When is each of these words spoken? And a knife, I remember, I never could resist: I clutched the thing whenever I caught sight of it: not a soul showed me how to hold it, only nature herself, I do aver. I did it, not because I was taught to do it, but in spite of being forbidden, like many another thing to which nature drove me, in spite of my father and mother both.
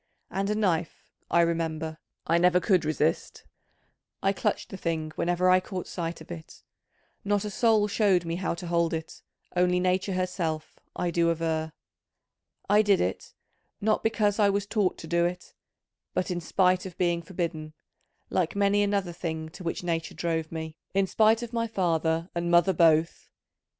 And 0.31 0.49
a 0.49 0.55
knife, 0.55 1.11
I 1.29 1.41
remember, 1.41 1.99
I 2.25 2.39
never 2.39 2.59
could 2.59 2.85
resist: 2.85 3.45
I 4.23 4.33
clutched 4.33 4.69
the 4.69 4.75
thing 4.77 5.11
whenever 5.13 5.47
I 5.47 5.59
caught 5.59 5.85
sight 5.87 6.21
of 6.21 6.31
it: 6.31 6.63
not 7.23 7.45
a 7.45 7.51
soul 7.51 7.87
showed 7.87 8.25
me 8.25 8.37
how 8.37 8.55
to 8.55 8.65
hold 8.65 8.95
it, 8.95 9.21
only 9.55 9.79
nature 9.79 10.13
herself, 10.13 10.79
I 10.95 11.11
do 11.11 11.29
aver. 11.29 11.73
I 12.67 12.81
did 12.81 12.99
it, 12.99 13.35
not 13.79 14.01
because 14.01 14.39
I 14.39 14.49
was 14.49 14.65
taught 14.65 14.97
to 14.97 15.07
do 15.07 15.25
it, 15.25 15.53
but 16.15 16.31
in 16.31 16.41
spite 16.41 16.87
of 16.87 16.97
being 16.97 17.21
forbidden, 17.21 17.75
like 18.31 18.55
many 18.55 18.81
another 18.81 19.13
thing 19.13 19.49
to 19.49 19.63
which 19.63 19.83
nature 19.83 20.15
drove 20.15 20.51
me, 20.51 20.77
in 20.95 21.05
spite 21.05 21.43
of 21.43 21.53
my 21.53 21.67
father 21.67 22.27
and 22.33 22.49
mother 22.49 22.73
both. 22.73 23.29